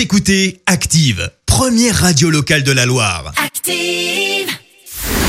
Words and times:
Vous 0.00 0.04
écoutez 0.04 0.62
Active, 0.64 1.30
première 1.44 1.94
radio 1.94 2.30
locale 2.30 2.62
de 2.62 2.72
la 2.72 2.86
Loire. 2.86 3.34
Active. 3.36 4.48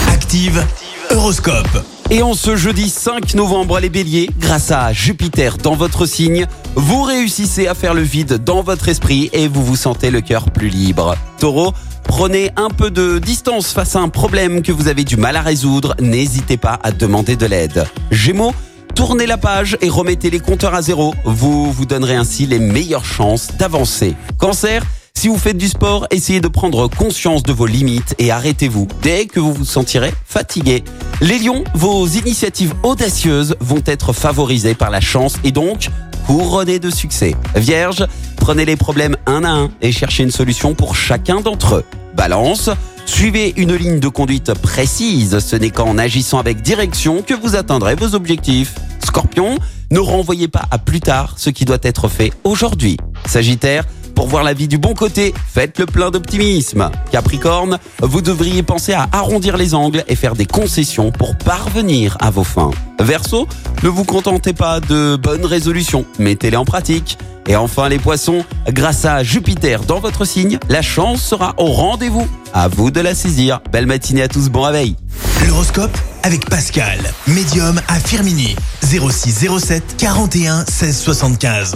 Active, 0.08 0.66
Horoscope. 1.10 1.84
Et 2.10 2.22
en 2.22 2.34
ce 2.34 2.56
jeudi 2.56 2.90
5 2.90 3.34
novembre, 3.34 3.82
les 3.82 3.90
béliers, 3.90 4.30
grâce 4.40 4.72
à 4.72 4.94
Jupiter 4.94 5.58
dans 5.58 5.76
votre 5.76 6.06
signe, 6.06 6.48
vous 6.76 7.04
réussissez 7.04 7.68
à 7.68 7.74
faire 7.74 7.94
le 7.94 8.02
vide 8.02 8.42
dans 8.46 8.64
votre 8.64 8.88
esprit 8.88 9.30
et 9.34 9.50
vous 9.50 9.66
vous 9.66 9.76
sentez 9.76 10.10
le 10.10 10.22
cœur 10.22 10.50
plus 10.50 10.70
libre. 10.70 11.18
Taureau, 11.38 11.74
prenez 12.06 12.52
un 12.56 12.70
peu 12.70 12.92
de 12.92 13.20
distance 13.20 13.74
face 13.74 13.98
à 13.98 14.00
un 14.00 14.08
problème 14.08 14.62
que 14.62 14.72
vous 14.72 14.88
avez 14.88 15.04
du 15.04 15.18
mal 15.18 15.36
à 15.36 15.42
résoudre, 15.42 15.98
n'hésitez 16.00 16.56
pas 16.56 16.80
à 16.82 16.94
demander 16.94 17.36
de 17.36 17.46
l'aide. 17.46 17.86
Gémeaux, 18.10 18.54
tournez 18.96 19.26
la 19.26 19.38
page 19.38 19.78
et 19.82 19.90
remettez 19.90 20.30
les 20.30 20.40
compteurs 20.40 20.74
à 20.74 20.82
zéro, 20.82 21.14
vous 21.26 21.72
vous 21.72 21.86
donnerez 21.86 22.16
ainsi 22.16 22.46
les 22.46 22.60
meilleures 22.60 23.06
chances 23.06 23.50
d'avancer. 23.58 24.16
Cancer, 24.38 24.84
si 25.14 25.28
vous 25.28 25.38
faites 25.38 25.58
du 25.58 25.68
sport, 25.68 26.08
essayez 26.12 26.42
de 26.42 26.48
prendre 26.48 26.88
conscience 26.88 27.44
de 27.44 27.54
vos 27.54 27.66
limites 27.66 28.16
et 28.18 28.32
arrêtez-vous 28.32 28.88
dès 29.02 29.26
que 29.26 29.40
vous 29.40 29.54
vous 29.54 29.66
sentirez 29.66 30.14
fatigué. 30.26 30.84
Les 31.22 31.38
lions, 31.38 31.64
vos 31.76 32.08
initiatives 32.08 32.74
audacieuses 32.84 33.56
vont 33.60 33.84
être 33.86 34.14
favorisées 34.14 34.76
par 34.76 34.90
la 34.90 35.02
chance 35.02 35.36
et 35.44 35.52
donc 35.52 35.90
couronnées 36.26 36.80
de 36.80 36.90
succès. 36.90 37.36
Vierge, 37.56 38.06
prenez 38.38 38.66
les 38.66 38.76
problèmes 38.76 39.18
un 39.26 39.44
à 39.44 39.52
un 39.52 39.72
et 39.82 39.92
cherchez 39.92 40.24
une 40.24 40.32
solution 40.32 40.74
pour 40.74 40.96
chacun 40.96 41.42
d'entre 41.42 41.76
eux. 41.76 41.86
Balance, 42.16 42.70
suivez 43.06 43.54
une 43.58 43.76
ligne 43.76 44.00
de 44.00 44.08
conduite 44.08 44.54
précise, 44.54 45.40
ce 45.40 45.56
n'est 45.56 45.70
qu'en 45.70 45.98
agissant 45.98 46.40
avec 46.40 46.62
direction 46.62 47.22
que 47.22 47.34
vous 47.34 47.56
atteindrez 47.56 47.96
vos 47.96 48.16
objectifs. 48.16 48.76
Scorpion, 49.04 49.58
ne 49.92 50.00
renvoyez 50.00 50.48
pas 50.48 50.66
à 50.72 50.78
plus 50.78 51.00
tard 51.00 51.36
ce 51.38 51.50
qui 51.50 51.66
doit 51.66 51.78
être 51.84 52.08
fait 52.08 52.32
aujourd'hui. 52.44 52.98
Sagittaire, 53.26 53.86
pour 54.12 54.28
voir 54.28 54.44
la 54.44 54.54
vie 54.54 54.68
du 54.68 54.78
bon 54.78 54.94
côté, 54.94 55.34
faites 55.48 55.80
le 55.80 55.86
plein 55.86 56.12
d'optimisme. 56.12 56.90
Capricorne, 57.12 57.80
vous 58.02 58.22
devriez 58.22 58.64
penser 58.64 58.94
à 58.94 59.08
arrondir 59.12 59.58
les 59.58 59.74
angles 59.74 60.04
et 60.08 60.16
faire 60.16 60.36
des 60.36 60.46
concessions 60.46 61.12
pour 61.12 61.38
parvenir 61.38 62.18
à 62.20 62.30
vos 62.30 62.44
fins. 62.44 62.72
Verseau, 63.00 63.48
ne 63.84 63.90
vous 63.90 64.04
contentez 64.04 64.54
pas 64.54 64.80
de 64.80 65.16
bonnes 65.16 65.46
résolutions, 65.46 66.06
mettez-les 66.20 66.58
en 66.58 66.66
pratique. 66.66 67.18
Et 67.48 67.56
enfin 67.56 67.90
les 67.90 68.00
poissons, 68.00 68.46
grâce 68.68 69.06
à 69.06 69.24
Jupiter 69.24 69.84
dans 69.84 70.00
votre 70.00 70.26
signe, 70.26 70.60
la 70.70 70.82
chance 70.82 71.22
sera 71.22 71.54
au 71.58 71.66
rendez-vous. 71.66 72.28
À 72.54 72.68
vous 72.68 72.92
de 72.92 73.00
la 73.00 73.16
saisir. 73.16 73.62
Belle 73.72 73.88
matinée 73.88 74.22
à 74.22 74.28
tous, 74.28 74.50
bon 74.50 74.62
réveil. 74.62 74.96
L'horoscope 75.48 75.98
avec 76.24 76.48
Pascal, 76.50 77.00
médium 77.28 77.82
à 77.88 78.00
Firmini. 78.00 78.56
06 78.84 79.48
07 79.60 79.96
41 79.98 80.66
16 80.66 81.00
75. 81.00 81.76